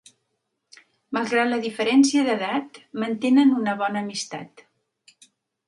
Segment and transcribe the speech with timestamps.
[1.17, 4.69] Malgrat la diferència d'edat, mantenen una bona amistat.